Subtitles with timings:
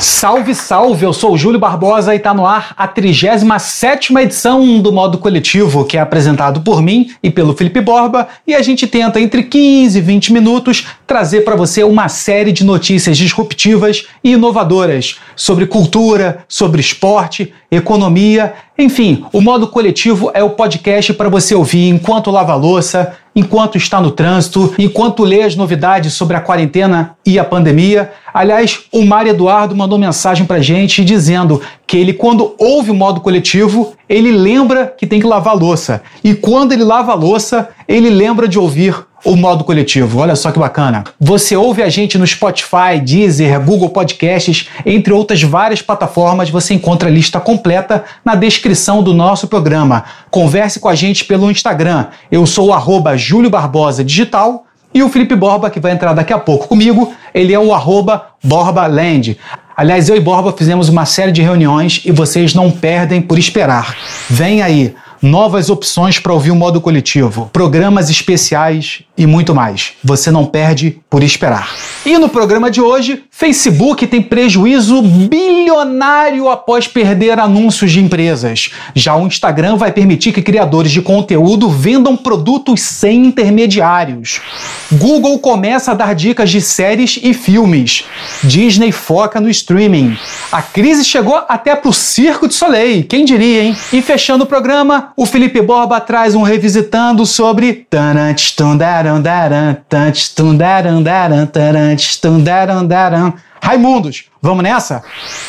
[0.00, 1.04] Salve, salve!
[1.04, 5.84] Eu sou o Júlio Barbosa e está no ar a 37 edição do Modo Coletivo,
[5.84, 9.98] que é apresentado por mim e pelo Felipe Borba, e a gente tenta, entre 15
[9.98, 16.44] e 20 minutos, trazer para você uma série de notícias disruptivas e inovadoras sobre cultura,
[16.48, 22.54] sobre esporte, economia, enfim, o Modo Coletivo é o podcast para você ouvir enquanto lava
[22.54, 28.12] louça, enquanto está no trânsito, enquanto lê as novidades sobre a quarentena e a pandemia.
[28.32, 33.20] Aliás, o Mário Eduardo mandou mensagem pra gente dizendo que ele, quando ouve o modo
[33.20, 36.02] coletivo, ele lembra que tem que lavar louça.
[36.22, 40.18] E quando ele lava a louça, ele lembra de ouvir o modo coletivo.
[40.18, 41.04] Olha só que bacana.
[41.18, 46.50] Você ouve a gente no Spotify, Deezer, Google Podcasts, entre outras várias plataformas.
[46.50, 50.04] Você encontra a lista completa na descrição do nosso programa.
[50.30, 52.06] Converse com a gente pelo Instagram.
[52.30, 54.66] Eu sou o arroba Júlio Barbosa Digital.
[54.92, 58.26] E o Felipe Borba, que vai entrar daqui a pouco comigo, ele é o arroba
[58.42, 59.36] BorbaLand.
[59.76, 63.96] Aliás, eu e Borba fizemos uma série de reuniões e vocês não perdem por esperar.
[64.28, 64.94] Vem aí!
[65.22, 69.92] novas opções para ouvir o modo coletivo, programas especiais e muito mais.
[70.02, 71.68] Você não perde por esperar.
[72.06, 78.70] E no programa de hoje, Facebook tem prejuízo bilionário após perder anúncios de empresas.
[78.94, 84.40] Já o Instagram vai permitir que criadores de conteúdo vendam produtos sem intermediários.
[84.90, 88.04] Google começa a dar dicas de séries e filmes.
[88.42, 90.16] Disney foca no streaming.
[90.50, 93.76] A crise chegou até pro Circo de Soleil, quem diria, hein?
[93.92, 97.86] E fechando o programa, o Felipe Borba traz um revisitando sobre
[103.62, 105.02] Raimundos, vamos nessa?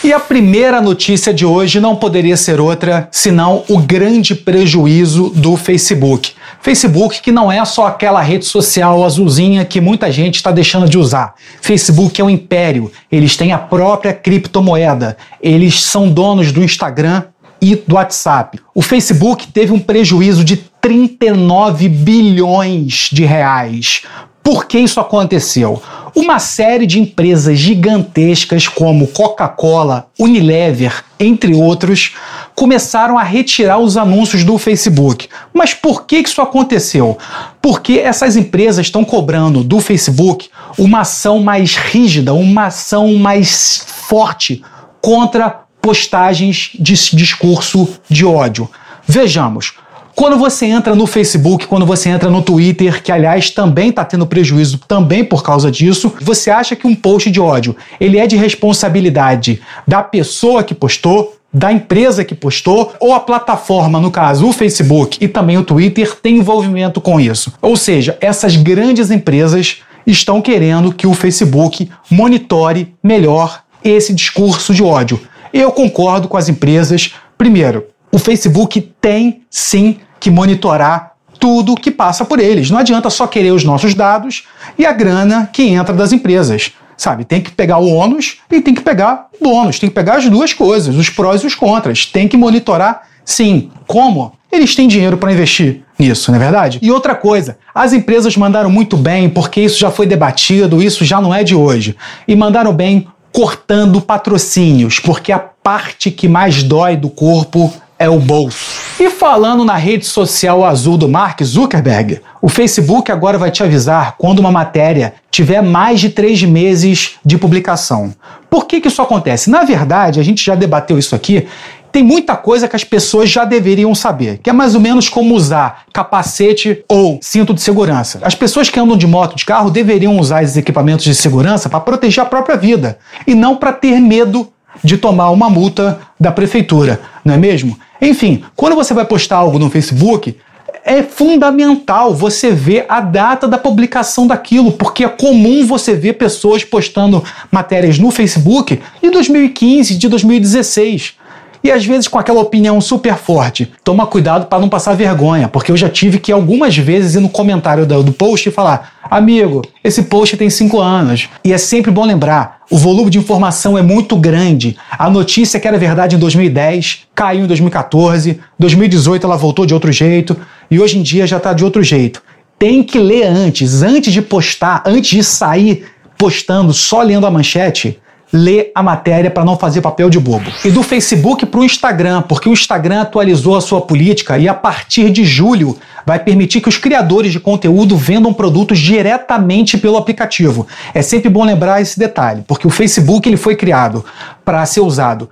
[0.04, 5.56] E a primeira notícia de hoje não poderia ser outra senão o grande prejuízo do
[5.56, 6.34] Facebook.
[6.62, 10.98] Facebook que não é só aquela rede social azulzinha que muita gente está deixando de
[10.98, 11.36] usar.
[11.62, 17.24] Facebook é um império, eles têm a própria criptomoeda, eles são donos do Instagram
[17.62, 18.60] e do WhatsApp.
[18.76, 24.02] O Facebook teve um prejuízo de 39 bilhões de reais.
[24.44, 25.82] Por que isso aconteceu?
[26.16, 32.16] Uma série de empresas gigantescas como Coca-Cola, Unilever, entre outros,
[32.56, 35.30] começaram a retirar os anúncios do Facebook.
[35.54, 37.18] Mas por que isso aconteceu?
[37.62, 44.64] Porque essas empresas estão cobrando do Facebook uma ação mais rígida, uma ação mais forte
[45.00, 48.70] contra postagens de discurso de ódio.
[49.08, 49.74] Vejamos.
[50.22, 54.28] Quando você entra no Facebook, quando você entra no Twitter, que aliás também está tendo
[54.28, 58.38] prejuízo também por causa disso, você acha que um post de ódio ele é de
[58.38, 64.54] responsabilidade da pessoa que postou, da empresa que postou ou a plataforma, no caso o
[64.54, 67.52] Facebook e também o Twitter, tem envolvimento com isso.
[67.60, 74.84] Ou seja, essas grandes empresas estão querendo que o Facebook monitore melhor esse discurso de
[74.84, 75.20] ódio.
[75.52, 77.16] Eu concordo com as empresas.
[77.40, 82.70] Primeiro, o Facebook tem sim que monitorar tudo que passa por eles.
[82.70, 84.44] Não adianta só querer os nossos dados
[84.78, 86.72] e a grana que entra das empresas.
[86.96, 90.18] Sabe, tem que pegar o ônus e tem que pegar o bônus, tem que pegar
[90.18, 92.06] as duas coisas, os prós e os contras.
[92.06, 93.72] Tem que monitorar, sim.
[93.88, 94.34] Como?
[94.52, 96.78] Eles têm dinheiro para investir nisso, não é verdade?
[96.80, 101.20] E outra coisa, as empresas mandaram muito bem, porque isso já foi debatido, isso já
[101.20, 101.96] não é de hoje.
[102.28, 108.18] E mandaram bem cortando patrocínios, porque a parte que mais dói do corpo é o
[108.18, 108.82] bolso.
[109.00, 114.16] E falando na rede social azul do Mark Zuckerberg, o Facebook agora vai te avisar
[114.18, 118.12] quando uma matéria tiver mais de três meses de publicação.
[118.50, 119.52] Por que, que isso acontece?
[119.52, 121.46] Na verdade, a gente já debateu isso aqui
[121.92, 125.36] tem muita coisa que as pessoas já deveriam saber, que é mais ou menos como
[125.36, 128.20] usar capacete ou cinto de segurança.
[128.22, 131.82] As pessoas que andam de moto, de carro, deveriam usar esses equipamentos de segurança para
[131.82, 132.98] proteger a própria vida
[133.28, 134.48] e não para ter medo
[134.84, 137.78] de tomar uma multa da prefeitura, não é mesmo?
[138.02, 140.36] Enfim, quando você vai postar algo no Facebook,
[140.84, 146.64] é fundamental você ver a data da publicação daquilo, porque é comum você ver pessoas
[146.64, 151.22] postando matérias no Facebook de 2015, de 2016
[151.64, 153.72] e às vezes com aquela opinião super forte.
[153.84, 157.30] Toma cuidado para não passar vergonha, porque eu já tive que algumas vezes ir no
[157.30, 161.30] comentário do, post e falar: amigo, esse post tem cinco anos.
[161.44, 164.78] E é sempre bom lembrar: o volume de informação é muito grande.
[164.98, 169.92] A notícia que era verdade em 2010 caiu em 2014, 2018 ela voltou de outro
[169.92, 170.38] jeito
[170.72, 172.24] e hoje em dia já está de outro jeito.
[172.58, 175.86] Tem que ler antes, antes de postar, antes de sair
[176.18, 178.00] postando só lendo a manchete
[178.32, 180.50] ler a matéria para não fazer papel de bobo.
[180.64, 184.54] E do Facebook para o Instagram, porque o Instagram atualizou a sua política e a
[184.54, 190.68] partir de julho vai permitir que os criadores de conteúdo vendam produtos diretamente pelo aplicativo.
[190.94, 194.04] É sempre bom lembrar esse detalhe, porque o Facebook ele foi criado
[194.44, 195.30] para ser usado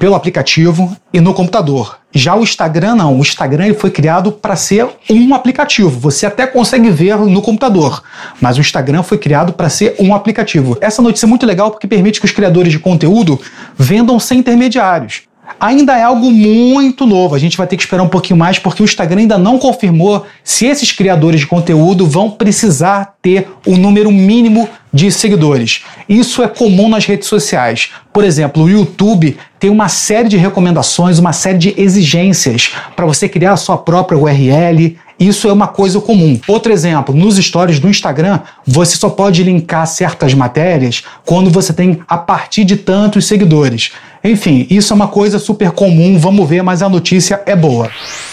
[0.00, 1.98] pelo aplicativo e no computador.
[2.10, 6.00] Já o Instagram não, o Instagram ele foi criado para ser um aplicativo.
[6.00, 8.02] Você até consegue ver no computador,
[8.40, 10.78] mas o Instagram foi criado para ser um aplicativo.
[10.80, 13.38] Essa notícia é muito legal porque permite que os criadores de conteúdo
[13.76, 15.24] vendam sem intermediários
[15.58, 17.34] ainda é algo muito novo.
[17.34, 20.24] A gente vai ter que esperar um pouquinho mais porque o Instagram ainda não confirmou
[20.44, 25.82] se esses criadores de conteúdo vão precisar ter o um número mínimo de seguidores.
[26.08, 27.90] Isso é comum nas redes sociais.
[28.12, 33.28] Por exemplo, o YouTube tem uma série de recomendações, uma série de exigências para você
[33.28, 34.96] criar a sua própria URL.
[35.18, 36.40] Isso é uma coisa comum.
[36.48, 42.00] Outro exemplo, nos stories do Instagram, você só pode linkar certas matérias quando você tem
[42.08, 43.92] a partir de tantos seguidores.
[44.24, 47.90] Enfim, isso é uma coisa super comum, vamos ver, mas a notícia é boa.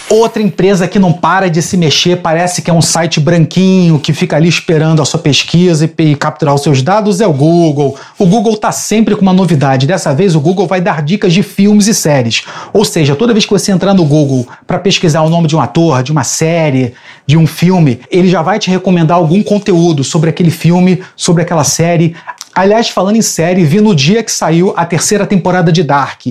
[0.10, 4.14] Outra empresa que não para de se mexer, parece que é um site branquinho que
[4.14, 7.98] fica ali esperando a sua pesquisa e, capturar os seus dados, é o Google.
[8.18, 9.86] O Google está sempre com uma novidade.
[9.86, 12.44] Dessa vez, o Google vai dar dicas de filmes e séries.
[12.72, 15.62] Ou seja, toda vez que você entrar no Google para pesquisar o nome de um
[15.62, 16.94] ator, de uma série,
[17.26, 21.66] de um filme, ele já vai te recomendar algum conteúdo sobre aquele filme, sobre aquela
[21.66, 22.16] série.
[22.56, 26.28] Aliás, falando em série, vi no dia que saiu a terceira temporada de Dark.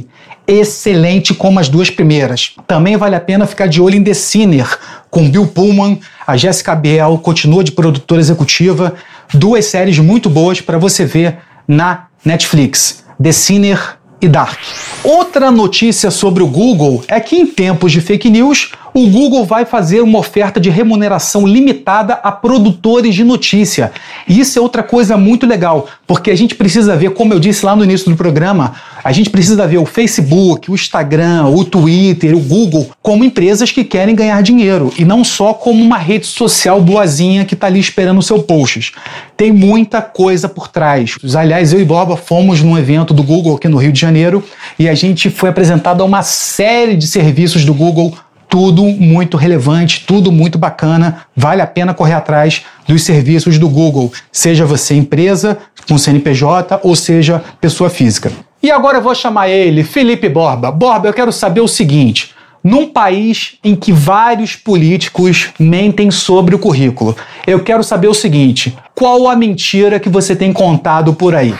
[0.46, 2.54] Excelente como as duas primeiras.
[2.66, 4.78] Também vale a pena ficar de olho em The Sinner,
[5.10, 8.94] com Bill Pullman, a Jessica Biel, continua de produtora executiva.
[9.34, 13.04] Duas séries muito boas para você ver na Netflix.
[13.20, 14.58] The Sinner e Dark.
[15.02, 19.66] Outra notícia sobre o Google é que em tempos de fake news, o Google vai
[19.66, 23.93] fazer uma oferta de remuneração limitada a produtores de notícia.
[24.26, 27.76] Isso é outra coisa muito legal, porque a gente precisa ver, como eu disse lá
[27.76, 32.40] no início do programa, a gente precisa ver o Facebook, o Instagram, o Twitter, o
[32.40, 37.44] Google como empresas que querem ganhar dinheiro e não só como uma rede social boazinha
[37.44, 38.93] que está ali esperando o seu posts.
[39.37, 41.16] Tem muita coisa por trás.
[41.37, 44.43] Aliás, eu e Boba fomos num evento do Google aqui no Rio de Janeiro
[44.78, 48.14] e a gente foi apresentado a uma série de serviços do Google
[48.48, 51.22] tudo muito relevante, tudo muito bacana.
[51.37, 55.58] Vale a pena correr atrás dos serviços do Google, seja você empresa
[55.88, 58.32] com CNPJ ou seja pessoa física.
[58.62, 60.70] E agora eu vou chamar ele, Felipe Borba.
[60.70, 62.34] Borba, eu quero saber o seguinte:
[62.64, 67.14] num país em que vários políticos mentem sobre o currículo,
[67.46, 71.54] eu quero saber o seguinte: qual a mentira que você tem contado por aí?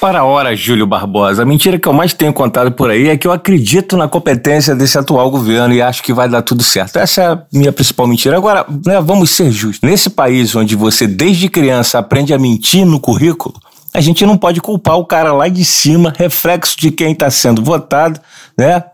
[0.00, 1.42] Para a hora, Júlio Barbosa.
[1.42, 4.74] A mentira que eu mais tenho contado por aí é que eu acredito na competência
[4.74, 6.98] desse atual governo e acho que vai dar tudo certo.
[6.98, 8.36] Essa é a minha principal mentira.
[8.36, 9.88] Agora, né, vamos ser justos.
[9.88, 13.54] Nesse país onde você, desde criança, aprende a mentir no currículo,
[13.92, 17.62] a gente não pode culpar o cara lá de cima, reflexo de quem está sendo
[17.62, 18.20] votado,
[18.58, 18.84] né?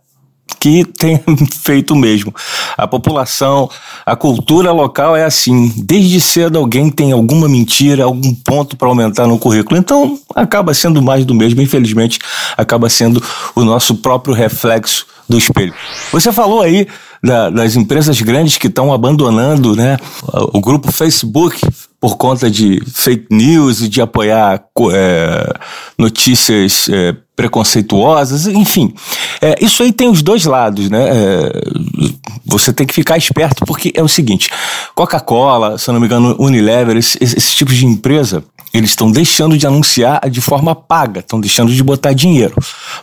[0.62, 1.20] Que tem
[1.64, 2.32] feito o mesmo.
[2.78, 3.68] A população,
[4.06, 5.72] a cultura local é assim.
[5.76, 9.76] Desde cedo alguém tem alguma mentira, algum ponto para aumentar no currículo.
[9.76, 11.60] Então acaba sendo mais do mesmo.
[11.60, 12.20] Infelizmente,
[12.56, 13.20] acaba sendo
[13.56, 15.74] o nosso próprio reflexo do espelho.
[16.12, 16.86] Você falou aí
[17.20, 19.96] da, das empresas grandes que estão abandonando né,
[20.52, 21.58] o grupo Facebook
[22.00, 24.62] por conta de fake news e de apoiar
[24.92, 25.54] é,
[25.98, 28.94] notícias é, preconceituosas, enfim.
[29.40, 31.08] É, isso aí tem os dois lados, né?
[31.08, 31.62] É,
[32.44, 34.50] você tem que ficar esperto porque é o seguinte:
[34.94, 40.28] Coca-Cola, se não me engano, Unilever, esse tipo de empresa, eles estão deixando de anunciar
[40.30, 42.54] de forma paga, estão deixando de botar dinheiro.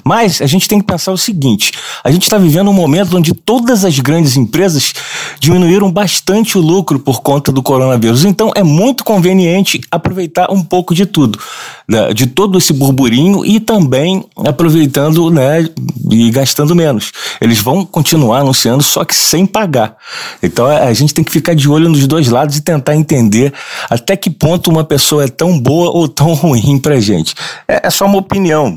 [0.04, 1.72] Mas a gente tem que pensar o seguinte:
[2.04, 4.94] a gente está vivendo um momento onde todas as grandes empresas
[5.40, 8.26] diminuíram bastante o lucro por conta do coronavírus.
[8.26, 11.40] Então é muito conveniente aproveitar um pouco de tudo,
[11.90, 15.68] né, de todo esse burburinho e também aproveitando né,
[16.12, 17.12] e gastando menos.
[17.42, 19.98] Eles vão continuar anunciando, só que sem pagar.
[20.44, 23.52] Então a gente tem que ficar de olho nos dois lados e tentar entender
[23.90, 27.34] até que ponto uma pessoa é tão boa ou tão ruim pra gente.
[27.68, 28.76] É, é só uma opinião,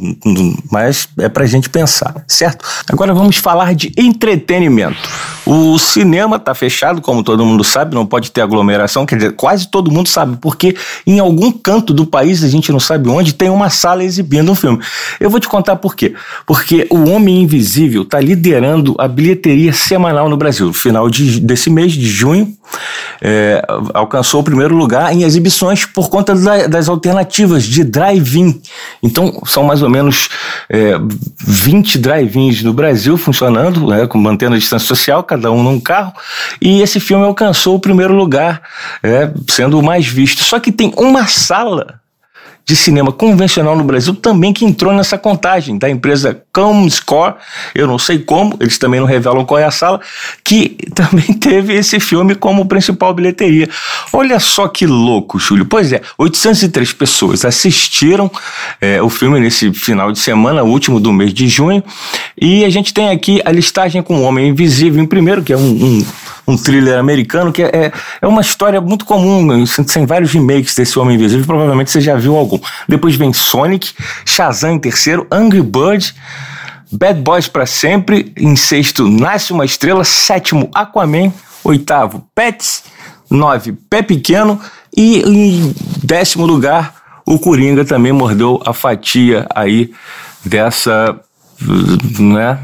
[0.70, 2.64] mas é pra gente pensar, certo?
[2.88, 4.96] Agora vamos falar de entretenimento.
[5.44, 9.68] O cinema tá fechado, como todo mundo sabe, não pode ter aglomeração, quer dizer, quase
[9.68, 10.76] todo mundo sabe, porque
[11.06, 14.54] em algum canto do país, a gente não sabe onde, tem uma sala exibindo um
[14.54, 14.80] filme.
[15.18, 16.14] Eu vou te contar por quê.
[16.46, 20.66] Porque O Homem Invisível tá liderando a bilheteria semanal no Brasil.
[20.66, 22.54] No final de, desse mês de junho,
[23.20, 23.62] é,
[23.94, 28.60] alcançou o primeiro lugar em exibições por conta da, das alternativas de drive-in.
[29.02, 30.28] Então, são mais ou menos
[30.68, 30.94] é,
[31.46, 36.12] 20 drive-ins no Brasil funcionando, né, mantendo a distância social, cada um num carro,
[36.60, 38.62] e esse filme alcançou o primeiro lugar,
[39.02, 40.42] é, sendo o mais visto.
[40.42, 42.01] Só que tem uma sala
[42.64, 47.36] de cinema convencional no Brasil também que entrou nessa contagem da empresa Comscore,
[47.74, 50.00] eu não sei como, eles também não revelam qual é a sala,
[50.44, 53.68] que também teve esse filme como principal bilheteria.
[54.12, 55.64] Olha só que louco, Júlio.
[55.64, 58.30] Pois é, 803 pessoas assistiram
[58.80, 61.82] é, o filme nesse final de semana, último do mês de junho,
[62.38, 65.56] e a gente tem aqui a listagem com o Homem Invisível em primeiro, que é
[65.56, 66.06] um, um,
[66.48, 71.16] um thriller americano, que é, é uma história muito comum, tem vários remakes desse Homem
[71.16, 72.58] Invisível, provavelmente você já viu algum.
[72.86, 73.92] Depois vem Sonic,
[74.26, 76.14] Shazam em terceiro, Angry Bird,
[76.92, 81.32] Bad Boys para sempre, em sexto Nasce uma Estrela, sétimo Aquaman,
[81.64, 82.84] oitavo Pets,
[83.30, 84.60] nove Pé Pequeno
[84.96, 86.94] e em décimo lugar
[87.26, 89.92] o Coringa também mordeu a fatia aí
[90.44, 91.18] dessa,
[92.18, 92.58] né,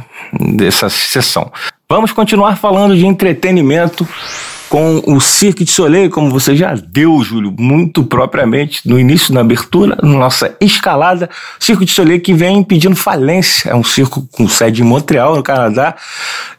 [0.56, 1.50] dessa sessão.
[1.88, 4.06] Vamos continuar falando de entretenimento
[4.68, 9.40] com o Cirque de Soleil, como você já deu, Júlio, muito propriamente no início, na
[9.40, 11.28] abertura, nossa escalada.
[11.58, 13.70] Cirque de Soleil que vem pedindo falência.
[13.70, 15.96] É um circo com sede em Montreal, no Canadá,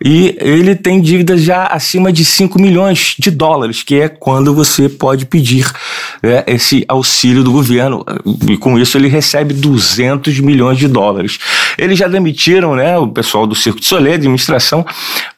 [0.04, 4.89] e ele tem dívidas já acima de 5 milhões de dólares, que é quando você
[4.89, 5.70] pode pedir
[6.24, 8.04] é, esse auxílio do governo.
[8.50, 11.38] E com isso ele recebe 200 milhões de dólares.
[11.79, 14.86] Eles já demitiram né, o pessoal do Circo de Soleil, administração,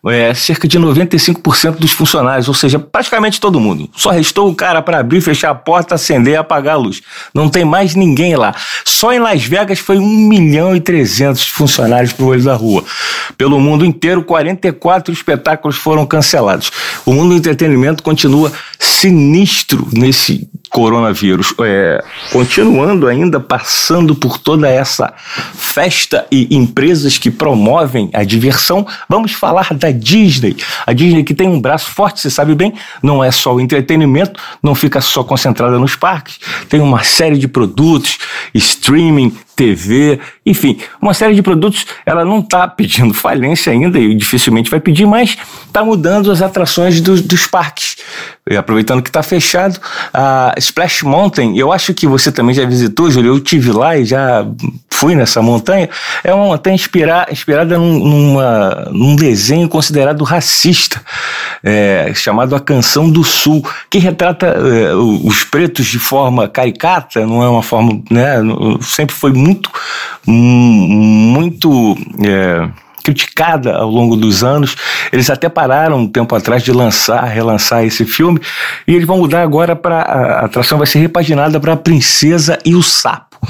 [0.08, 3.90] é, cerca de 95% dos funcionários, ou seja, praticamente todo mundo.
[3.96, 7.02] Só restou o cara para abrir, fechar a porta, acender e apagar a luz.
[7.34, 8.56] Não tem mais ninguém lá.
[8.84, 12.84] Só em Las Vegas foi 1 milhão e 300 funcionários pro olho da rua.
[13.38, 16.72] Pelo mundo inteiro, 44 espetáculos foram cancelados.
[17.06, 22.02] O mundo do entretenimento continua sinistro nesse coronavírus, é,
[22.32, 25.14] continuando ainda passando por toda essa
[25.54, 30.56] festa e empresas que promovem a diversão, vamos falar da Disney.
[30.88, 32.74] A Disney que tem um braço forte, você sabe bem,
[33.04, 37.50] não é só o entretenimento, não fica só concentrada nos parques, tem uma série de
[37.50, 38.18] produtos,
[38.54, 41.86] streaming, TV, enfim, uma série de produtos.
[42.04, 45.38] Ela não está pedindo falência ainda e dificilmente vai pedir, mas
[45.68, 47.98] está mudando as atrações do, dos parques.
[48.50, 49.80] E aproveitando que está fechado,
[50.14, 54.06] a Splash Mountain, eu acho que você também já visitou, Júlio, eu tive lá e
[54.06, 54.46] já
[54.90, 55.90] fui nessa montanha.
[56.24, 61.02] É uma montanha inspira, inspirada num, numa, num desenho considerado racista,
[61.64, 67.44] é, chamado A Canção do Sul, que retrata é, os pretos de forma caricata, não
[67.44, 68.36] é uma forma, né,
[68.82, 69.72] sempre foi muito
[70.26, 72.70] muito, é,
[73.02, 74.76] criticada ao longo dos anos.
[75.12, 78.40] Eles até pararam um tempo atrás de lançar, relançar esse filme,
[78.88, 82.76] e eles vão mudar agora para a atração vai ser repaginada para a Princesa e
[82.76, 82.84] o
[83.42, 83.48] Sapo.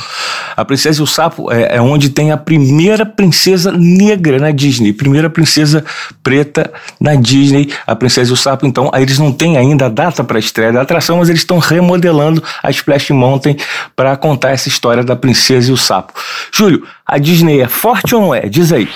[0.55, 4.93] A Princesa e o Sapo é, é, onde tem a primeira princesa negra na Disney,
[4.93, 5.83] primeira princesa
[6.23, 8.65] preta na Disney, a Princesa e o Sapo.
[8.65, 11.41] Então, aí eles não têm ainda a data para a estreia da atração, mas eles
[11.41, 13.57] estão remodelando a Splash Mountain
[13.95, 16.13] para contar essa história da Princesa e o Sapo.
[16.51, 18.41] Júlio, a Disney é forte ou não é?
[18.41, 18.87] Diz aí.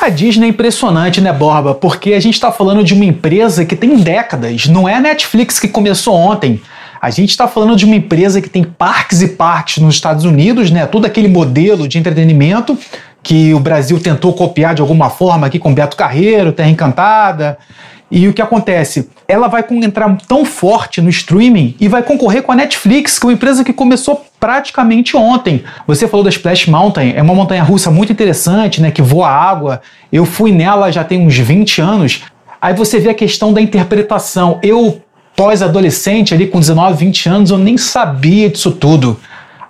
[0.00, 1.74] A Disney é impressionante, né, Borba?
[1.74, 4.66] Porque a gente está falando de uma empresa que tem décadas.
[4.66, 6.60] Não é a Netflix que começou ontem.
[7.04, 10.70] A gente está falando de uma empresa que tem parques e parques nos Estados Unidos,
[10.70, 10.86] né?
[10.86, 12.78] Todo aquele modelo de entretenimento
[13.22, 17.58] que o Brasil tentou copiar de alguma forma aqui com Beto Carreiro, Terra Encantada.
[18.10, 19.10] E o que acontece?
[19.28, 23.28] Ela vai entrar tão forte no streaming e vai concorrer com a Netflix, que é
[23.28, 25.62] uma empresa que começou praticamente ontem.
[25.86, 29.82] Você falou da Splash Mountain, é uma montanha russa muito interessante, né, que voa água.
[30.10, 32.22] Eu fui nela já tem uns 20 anos.
[32.62, 34.58] Aí você vê a questão da interpretação.
[34.62, 35.02] Eu
[35.36, 39.18] pós-adolescente, ali com 19, 20 anos, eu nem sabia disso tudo.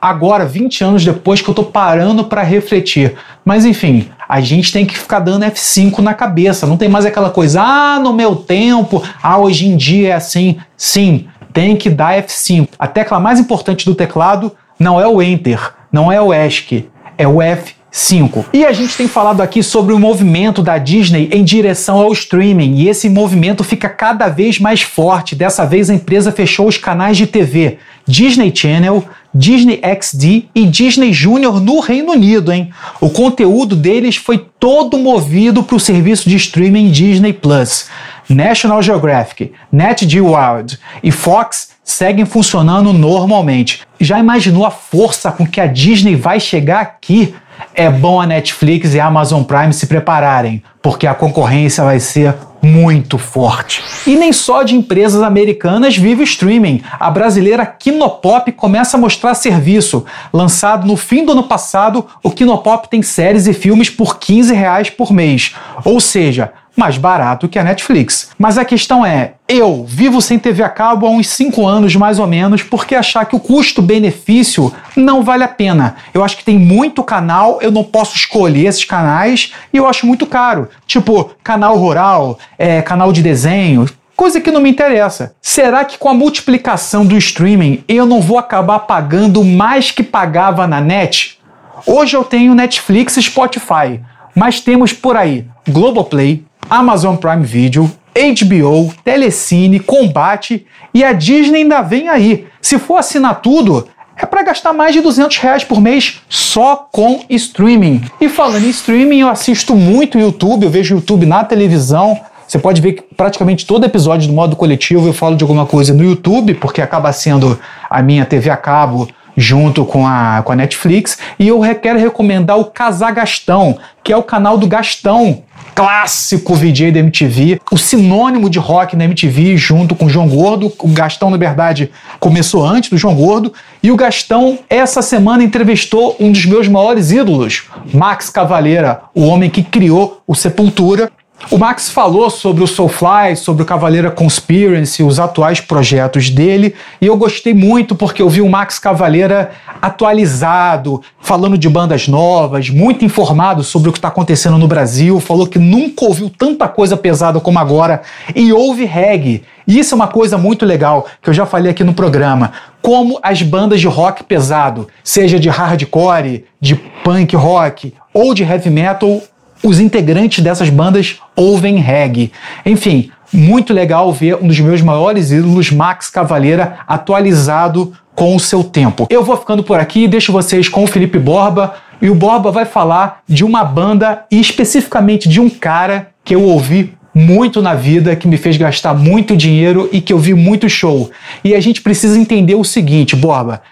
[0.01, 3.15] Agora, 20 anos depois que eu tô parando para refletir.
[3.43, 6.67] Mas enfim, a gente tem que ficar dando F5 na cabeça.
[6.67, 10.59] Não tem mais aquela coisa, ah, no meu tempo, ah, hoje em dia é assim.
[10.77, 12.69] Sim, tem que dar F5.
[12.79, 17.27] A tecla mais importante do teclado não é o Enter, não é o ESC, é
[17.27, 17.84] o F5.
[17.97, 18.47] 5.
[18.53, 22.75] E a gente tem falado aqui sobre o movimento da Disney em direção ao streaming,
[22.75, 25.37] e esse movimento fica cada vez mais forte.
[25.37, 31.13] Dessa vez a empresa fechou os canais de TV Disney Channel, Disney XD e Disney
[31.13, 32.71] Junior no Reino Unido, hein?
[33.01, 37.87] O conteúdo deles foi todo movido para o serviço de streaming Disney Plus.
[38.29, 43.83] National Geographic, Net Geo World e Fox seguem funcionando normalmente.
[44.01, 47.35] Já imaginou a força com que a Disney vai chegar aqui?
[47.75, 52.35] É bom a Netflix e a Amazon Prime se prepararem, porque a concorrência vai ser
[52.63, 53.83] muito forte.
[54.07, 56.83] E nem só de empresas americanas vive o streaming.
[56.99, 60.05] A brasileira Kinopop começa a mostrar serviço.
[60.33, 64.89] Lançado no fim do ano passado, o Kinopop tem séries e filmes por 15 reais
[64.89, 65.55] por mês.
[65.85, 68.31] Ou seja, mais barato que a Netflix.
[68.39, 72.19] Mas a questão é, eu vivo sem TV a cabo há uns 5 anos mais
[72.19, 75.97] ou menos, porque achar que o custo-benefício não vale a pena.
[76.13, 80.07] Eu acho que tem muito canal, eu não posso escolher esses canais e eu acho
[80.07, 80.69] muito caro.
[80.87, 85.35] Tipo, canal rural, é, canal de desenho, coisa que não me interessa.
[85.41, 90.67] Será que com a multiplicação do streaming eu não vou acabar pagando mais que pagava
[90.67, 91.39] na net?
[91.87, 94.01] Hoje eu tenho Netflix e Spotify,
[94.35, 101.83] mas temos por aí Globoplay, Amazon Prime Video, HBO, Telecine, Combate e a Disney ainda
[101.83, 102.47] vem aí.
[102.61, 107.25] Se for assinar tudo, é para gastar mais de 200 reais por mês só com
[107.29, 108.03] streaming.
[108.21, 112.19] E falando em streaming, eu assisto muito YouTube, eu vejo YouTube na televisão.
[112.47, 115.93] Você pode ver que praticamente todo episódio do modo coletivo eu falo de alguma coisa
[115.93, 117.59] no YouTube, porque acaba sendo
[117.91, 121.19] a minha TV a cabo junto com a, com a Netflix.
[121.39, 125.43] E eu quero recomendar o Casagastão, que é o canal do Gastão,
[125.75, 130.73] clássico VJ da MTV, o sinônimo de rock na MTV, junto com o João Gordo.
[130.79, 133.53] O Gastão, na verdade, começou antes do João Gordo.
[133.83, 139.51] E o Gastão, essa semana, entrevistou um dos meus maiores ídolos, Max Cavaleira, o homem
[139.51, 141.11] que criou o Sepultura.
[141.51, 147.07] O Max falou sobre o Soulfly, sobre o Cavaleira Conspiracy, os atuais projetos dele, e
[147.07, 153.05] eu gostei muito porque eu vi o Max Cavaleira atualizado, falando de bandas novas, muito
[153.05, 157.39] informado sobre o que está acontecendo no Brasil, falou que nunca ouviu tanta coisa pesada
[157.39, 158.01] como agora
[158.35, 159.43] e ouve reggae.
[159.67, 162.53] E isso é uma coisa muito legal que eu já falei aqui no programa.
[162.81, 168.71] Como as bandas de rock pesado, seja de hardcore, de punk rock ou de heavy
[168.71, 169.23] metal,
[169.65, 172.31] os integrantes dessas bandas ouvem reggae.
[172.67, 178.63] Enfim, muito legal ver um dos meus maiores ídolos, Max Cavaleira, atualizado com o seu
[178.63, 179.07] tempo.
[179.09, 182.67] Eu vou ficando por aqui, deixo vocês com o Felipe Borba e o Borba vai
[182.67, 188.15] falar de uma banda e especificamente de um cara que eu ouvi muito na vida,
[188.15, 191.11] que me fez gastar muito dinheiro e que eu vi muito show.
[191.43, 193.63] E a gente precisa entender o seguinte, Borba,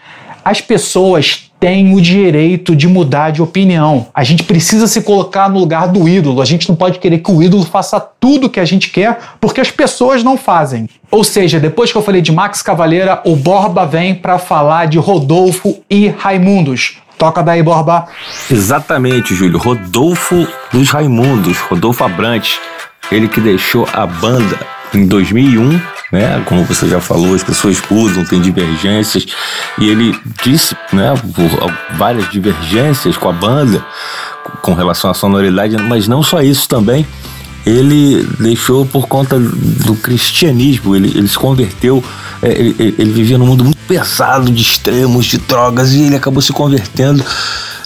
[0.45, 4.09] as pessoas têm o direito de mudar de opinião.
[4.13, 6.43] A gente precisa se colocar no lugar do ídolo.
[6.43, 9.61] A gente não pode querer que o ídolo faça tudo que a gente quer, porque
[9.61, 10.89] as pessoas não fazem.
[11.09, 14.99] Ou seja, depois que eu falei de Max Cavaleira, o Borba vem para falar de
[14.99, 16.97] Rodolfo e Raimundos.
[17.17, 18.09] Toca daí, Borba.
[18.51, 19.57] Exatamente, Júlio.
[19.57, 22.59] Rodolfo dos Raimundos, Rodolfo Abrantes,
[23.13, 25.81] ele que deixou a banda em 2001
[26.13, 26.43] né?
[26.45, 29.27] Como você já falou, as pessoas mudam, tem divergências,
[29.79, 31.15] e ele disse, né,
[31.97, 33.83] várias divergências com a banda
[34.61, 37.07] com relação à sonoridade, mas não só isso também.
[37.65, 42.05] Ele deixou por conta do cristianismo, ele, ele se converteu,
[42.43, 46.43] é, ele, ele vivia num mundo muito pesado de extremos, de drogas, e ele acabou
[46.43, 47.25] se convertendo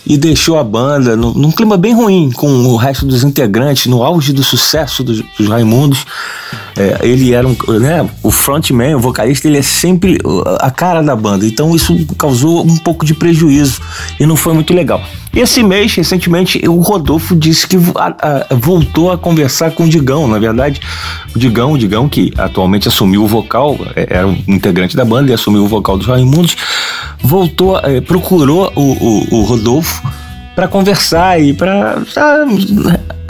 [0.06, 4.02] e deixou a banda no, num clima bem ruim com o resto dos integrantes, no
[4.02, 6.06] auge do sucesso dos, dos Raimundos.
[6.76, 10.18] É, ele era um, né, o frontman, o vocalista, ele é sempre
[10.60, 11.46] a cara da banda.
[11.46, 13.80] Então isso causou um pouco de prejuízo
[14.20, 15.02] e não foi muito legal.
[15.34, 20.26] Esse mês, recentemente, o Rodolfo disse que a, a, voltou a conversar com o Digão.
[20.26, 20.80] Na verdade,
[21.34, 25.30] o Digão, o Digão que atualmente assumiu o vocal, é, era um integrante da banda
[25.30, 26.56] e assumiu o vocal dos Raimundos,
[27.20, 30.02] voltou, é, procurou o, o, o Rodolfo
[30.54, 32.02] para conversar e para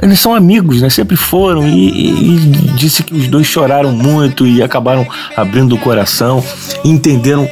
[0.03, 0.91] eles são amigos, né?
[0.91, 2.39] Sempre foram e, e, e,
[2.77, 5.07] disse que os dois choraram muito e acabaram
[5.37, 6.45] abrindo o coração,
[6.85, 7.49] entenderam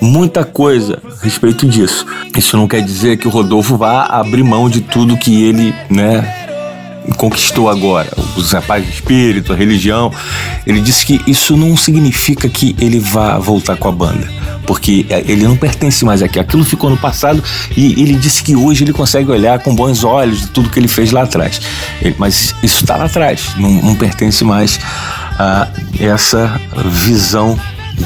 [0.00, 2.06] muita coisa a respeito disso.
[2.36, 6.46] Isso não quer dizer que o Rodolfo vá abrir mão de tudo que ele, né,
[7.16, 10.12] conquistou agora, os paz de espírito, a religião.
[10.66, 14.28] Ele disse que isso não significa que ele vá voltar com a banda,
[14.66, 16.38] porque é, ele não pertence mais aqui.
[16.38, 17.42] Aquilo ficou no passado
[17.76, 21.10] e ele disse que hoje ele consegue olhar com bons olhos tudo que ele fez
[21.10, 21.60] lá atrás.
[22.18, 24.78] Mas isso está lá atrás, não, não pertence mais
[25.38, 27.58] a essa visão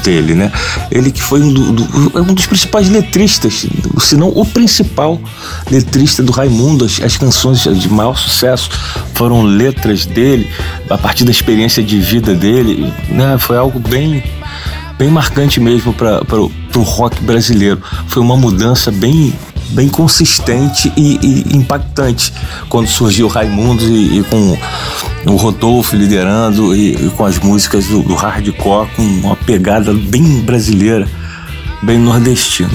[0.03, 0.51] dele, né?
[0.89, 3.65] Ele que foi um, do, do, um dos principais letristas,
[3.99, 5.19] se não o principal
[5.69, 6.85] letrista do Raimundo.
[6.85, 8.69] As, as, canções de maior sucesso
[9.13, 10.49] foram letras dele,
[10.89, 13.37] a partir da experiência de vida dele, né?
[13.37, 14.23] Foi algo bem
[15.01, 17.81] bem marcante mesmo para o rock brasileiro.
[18.07, 19.33] Foi uma mudança bem
[19.71, 22.31] bem consistente e, e impactante
[22.69, 24.57] quando surgiu Raimundo e, e, com
[25.25, 30.41] o Rodolfo liderando e, e com as músicas do, do, hardcore com uma pegada bem
[30.41, 31.07] brasileira,
[31.81, 32.69] bem nordestina.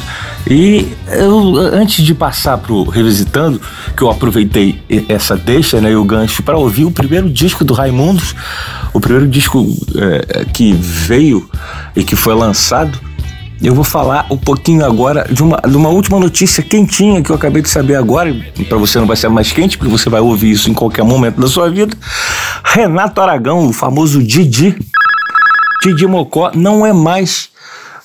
[0.49, 3.61] E eu, antes de passar pro Revisitando,
[3.97, 7.75] que eu aproveitei essa deixa né, e o gancho para ouvir o primeiro disco do
[7.75, 8.35] Raimundos,
[8.93, 11.49] o primeiro disco é, que veio
[11.97, 12.99] e que foi lançado
[13.63, 17.37] eu vou falar um pouquinho agora de uma, de uma última notícia quentinha que eu
[17.37, 18.35] acabei de saber agora.
[18.69, 21.41] Para você não vai ser mais quente, porque você vai ouvir isso em qualquer momento
[21.41, 21.97] da sua vida.
[22.63, 24.77] Renato Aragão, o famoso Didi.
[25.83, 27.49] Didi Mocó não é mais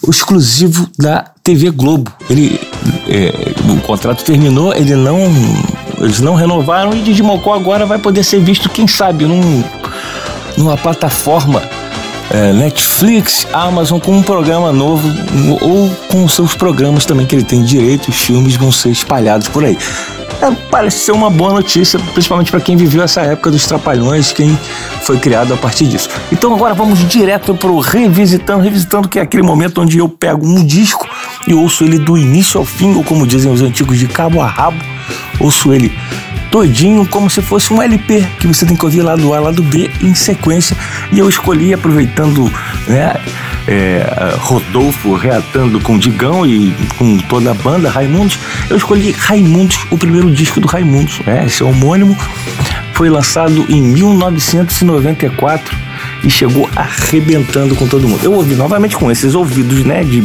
[0.02, 2.12] o exclusivo da TV Globo.
[2.30, 2.60] Ele,
[3.08, 3.32] é,
[3.72, 5.20] o contrato terminou, ele não,
[6.00, 9.64] eles não renovaram e Didi Mocó agora vai poder ser visto, quem sabe, num,
[10.58, 11.62] numa plataforma
[12.32, 15.08] é, Netflix, Amazon com um programa novo
[15.62, 19.66] ou com seus programas também que ele tem direito, os filmes vão ser espalhados por
[19.66, 19.78] aí.
[20.42, 24.58] É, parece ser uma boa notícia, principalmente para quem viveu essa época dos Trapalhões, quem
[25.04, 26.10] foi criado a partir disso.
[26.32, 28.64] Então agora vamos direto para o Revisitando.
[28.64, 31.08] Revisitando que é aquele momento onde eu pego um disco
[31.52, 34.48] e ouço ele do início ao fim, ou como dizem os antigos, de cabo a
[34.48, 34.78] rabo.
[35.38, 35.92] Ouço ele
[36.50, 39.52] todinho, como se fosse um LP que você tem que ouvir lá do A, lá
[39.52, 40.78] do B em sequência.
[41.12, 42.52] E eu escolhi, aproveitando
[42.88, 43.14] né,
[43.68, 49.98] é, Rodolfo reatando com Digão e com toda a banda Raimundos, eu escolhi Raimundos, o
[49.98, 51.20] primeiro disco do Raimundos.
[51.28, 52.18] É, esse é homônimo.
[52.94, 55.78] Foi lançado em 1994
[56.24, 58.24] e chegou arrebentando com todo mundo.
[58.24, 60.24] Eu ouvi novamente com esses ouvidos, né, de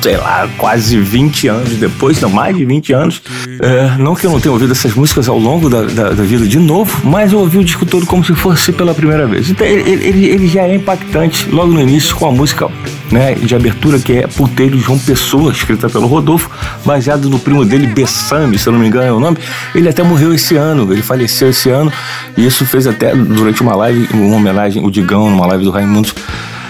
[0.00, 3.22] sei lá, quase 20 anos depois, não, mais de 20 anos.
[3.60, 6.46] É, não que eu não tenha ouvido essas músicas ao longo da, da, da, vida
[6.46, 9.50] de novo, mas eu ouvi o disco todo como se fosse pela primeira vez.
[9.50, 12.68] Então ele, ele, ele já é impactante logo no início com a música
[13.10, 16.50] né, de abertura que é Puteiro João Pessoa, escrita pelo Rodolfo,
[16.84, 19.38] baseado no primo dele, Bessame, se eu não me engano é o nome.
[19.74, 21.92] Ele até morreu esse ano, ele faleceu esse ano,
[22.36, 26.12] e isso fez até durante uma live, uma homenagem, o Digão, numa live do Raimundo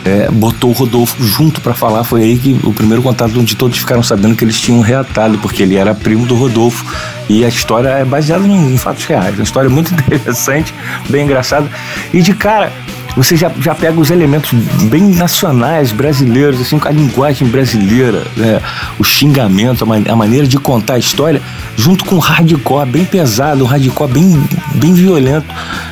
[0.08, 2.02] é, botou o Rodolfo junto para falar.
[2.02, 5.62] Foi aí que o primeiro contato onde todos ficaram sabendo que eles tinham reatado, porque
[5.62, 6.84] ele era primo do Rodolfo.
[7.28, 9.34] E a história é baseada em, em fatos reais.
[9.34, 10.74] Uma história muito interessante,
[11.10, 11.70] bem engraçada.
[12.12, 12.72] E de cara,
[13.16, 14.52] você já, já pega os elementos
[14.84, 18.60] bem nacionais, brasileiros, assim, com a linguagem brasileira, né?
[18.98, 21.42] o xingamento, a, man a, maneira de contar a história,
[21.76, 25.46] junto com o hardcore bem pesado, um hardcore bem, bem violento.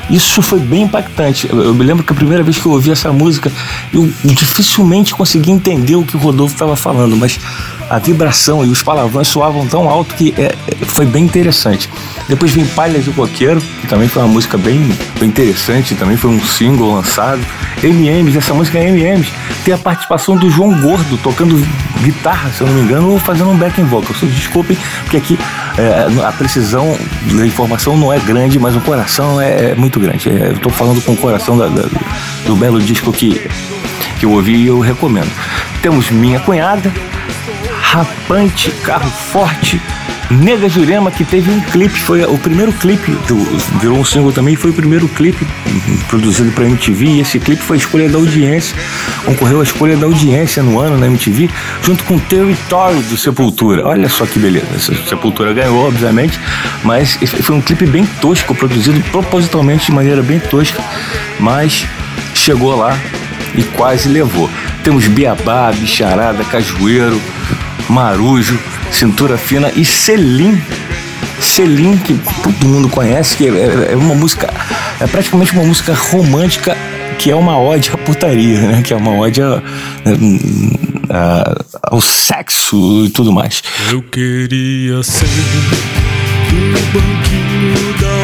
[0.09, 1.49] Isso foi bem impactante.
[1.51, 3.51] Eu, eu me lembro que a primeira vez que eu ouvi essa música,
[3.93, 7.41] eu dificilmente consegui entender o que o Rodolfo estava falando, mas
[7.89, 11.89] a vibração e os palavrões soavam tão alto que é, é, foi bem interessante.
[12.29, 14.81] Depois vem Palha de Coqueiro, que também foi uma música bem,
[15.19, 17.41] bem interessante, também foi um single lançado.
[17.83, 19.33] MMs, essa música é MMs,
[19.65, 21.65] tem a participação do João Gordo tocando
[22.03, 24.15] guitarra, se eu não me engano, ou fazendo um backing vocal.
[24.23, 25.39] Desculpem, porque aqui
[25.79, 26.99] é, a precisão
[27.33, 30.29] da informação não é grande, mas o coração é, é muito grande.
[30.29, 31.89] É, eu estou falando com o coração da, da,
[32.47, 33.49] do belo disco que,
[34.19, 35.31] que eu ouvi e eu recomendo.
[35.81, 36.93] Temos Minha Cunhada,
[37.87, 39.81] Rapante, Carro Forte,
[40.29, 43.37] Nega Jurema, que teve um clipe, foi o primeiro clipe, do,
[43.79, 45.47] virou um single também, foi o primeiro clipe
[46.09, 48.77] produzido para MTV, e esse clipe foi a escolha da audiência,
[49.25, 51.49] concorreu à escolha da audiência no ano na MTV,
[51.81, 53.87] junto com Territory do Sepultura.
[53.87, 54.67] Olha só que beleza,
[55.09, 56.41] Sepultura ganhou, obviamente,
[56.83, 60.83] mas foi um clipe bem tosco, produzido propositalmente de maneira bem tosca,
[61.39, 61.87] mas
[62.35, 62.99] chegou lá
[63.57, 64.51] e quase levou.
[64.83, 67.21] Temos Biabá, Bicharada, Cajueiro,
[67.89, 68.59] Marujo,
[68.91, 70.61] Cintura Fina e Selim.
[71.41, 74.53] Selim, que todo mundo conhece, que é, é uma música,
[75.01, 76.77] é praticamente uma música romântica
[77.19, 78.83] que é uma ode à putaria, né?
[78.83, 79.63] Que é uma ode a,
[81.09, 83.63] a, ao sexo e tudo mais.
[83.91, 85.27] Eu queria ser
[86.51, 88.17] do banquinho da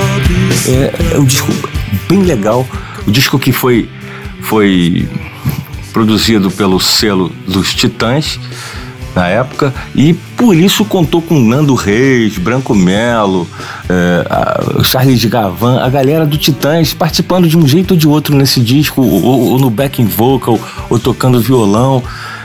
[0.71, 1.53] é, é um disco
[2.09, 2.67] bem legal,
[3.07, 3.89] o disco que foi
[4.43, 5.09] foi
[5.93, 8.39] produzido pelo selo dos Titãs
[9.15, 13.47] na época e por isso contou com Nando Reis, Branco Melo,
[14.29, 18.35] a, Charles de Gavan, a galera do Titãs participando de um jeito ou de outro
[18.35, 22.03] nesse disco, ou, ou no backing vocal, ou tocando violão.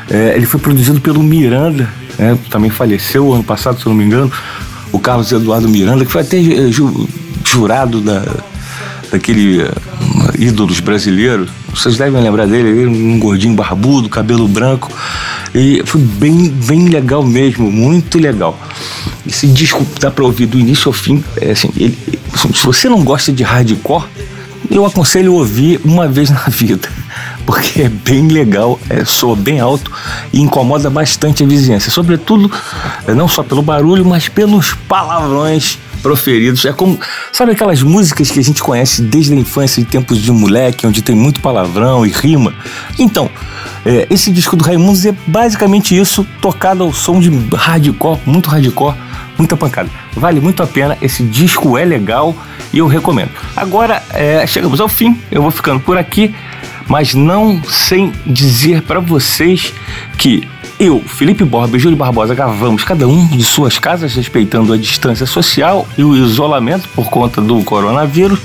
[0.10, 4.06] É, ele foi produzido pelo Miranda, né, também faleceu ano passado, se eu não me
[4.06, 4.32] engano,
[4.92, 7.08] o Carlos Eduardo Miranda, que foi até é, ju,
[7.44, 8.24] jurado da,
[9.12, 9.66] daquele
[10.38, 11.50] ídolos brasileiros.
[11.70, 14.92] Vocês devem lembrar dele, um gordinho barbudo, cabelo branco.
[15.54, 18.60] E foi bem, bem legal mesmo, muito legal.
[19.26, 21.24] Esse disco dá pra ouvir do início ao fim.
[21.42, 21.98] É assim, ele,
[22.54, 24.06] se você não gosta de hardcore,
[24.70, 26.90] eu aconselho ouvir uma vez na vida,
[27.46, 29.92] porque é bem legal, é, soa bem alto
[30.34, 32.52] e incomoda bastante a vizinhança, sobretudo
[33.16, 36.66] não só pelo barulho, mas pelos palavrões proferidos.
[36.66, 37.00] É como,
[37.38, 41.04] sabe aquelas músicas que a gente conhece desde a infância, de tempos de moleque, onde
[41.04, 42.52] tem muito palavrão e rima?
[42.98, 43.30] Então,
[43.86, 48.96] é, esse disco do Raimundos é basicamente isso, tocado ao som de hardcore, muito hardcore,
[49.38, 49.88] muita pancada.
[50.16, 52.36] Vale muito a pena, esse disco é legal
[52.74, 53.30] e eu recomendo.
[53.56, 56.34] Agora, é, chegamos ao fim, eu vou ficando por aqui,
[56.88, 59.76] mas não sem dizer para vocês
[60.18, 60.48] que
[60.80, 65.26] eu, Felipe Borba e Júlio Barbosa gravamos cada um de suas casas, respeitando a distância
[65.26, 68.40] social e o isolamento por conta do coronavírus.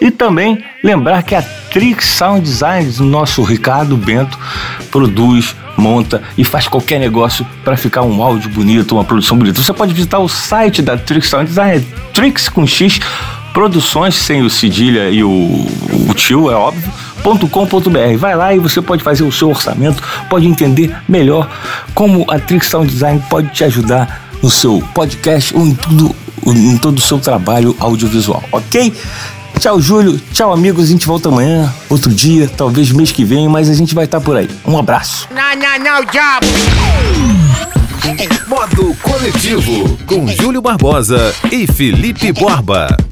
[0.00, 4.38] E também lembrar que a Trix Sound Design, nosso Ricardo Bento,
[4.90, 9.62] produz, monta e faz qualquer negócio para ficar um áudio bonito, uma produção bonita.
[9.62, 12.98] Você pode visitar o site da Trix Sound Design, é Trix com X,
[13.52, 16.90] produções sem o cedilha e o, o tio, é óbvio,
[17.22, 18.18] .com.br.
[18.18, 21.48] Vai lá e você pode fazer o seu orçamento, pode entender melhor
[21.94, 26.14] como a Trix Sound Design pode te ajudar no seu podcast ou em tudo
[26.46, 28.92] em todo o seu trabalho audiovisual, ok?
[29.58, 30.18] Tchau, Júlio.
[30.32, 30.84] Tchau, amigos.
[30.84, 34.20] A gente volta amanhã, outro dia, talvez mês que vem, mas a gente vai estar
[34.20, 34.48] por aí.
[34.64, 35.28] Um abraço.
[35.30, 36.46] Não, não, não, diabo!
[38.48, 43.09] Modo Coletivo, com Júlio Barbosa e Felipe Borba.